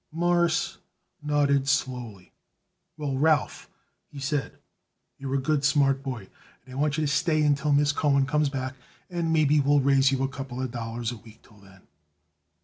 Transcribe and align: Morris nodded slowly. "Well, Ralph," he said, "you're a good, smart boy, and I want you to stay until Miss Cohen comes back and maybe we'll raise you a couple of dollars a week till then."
Morris 0.11 0.79
nodded 1.21 1.67
slowly. 1.67 2.33
"Well, 2.97 3.19
Ralph," 3.19 3.69
he 4.11 4.17
said, 4.17 4.57
"you're 5.19 5.35
a 5.35 5.39
good, 5.39 5.63
smart 5.63 6.01
boy, 6.01 6.27
and 6.65 6.73
I 6.73 6.75
want 6.77 6.97
you 6.97 7.05
to 7.05 7.07
stay 7.13 7.43
until 7.43 7.71
Miss 7.71 7.91
Cohen 7.91 8.25
comes 8.25 8.49
back 8.49 8.73
and 9.11 9.31
maybe 9.31 9.59
we'll 9.59 9.79
raise 9.79 10.11
you 10.11 10.23
a 10.23 10.27
couple 10.27 10.59
of 10.59 10.71
dollars 10.71 11.11
a 11.11 11.17
week 11.17 11.43
till 11.43 11.59
then." 11.59 11.83